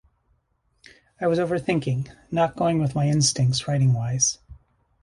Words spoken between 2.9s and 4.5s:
my instincts writing-wise.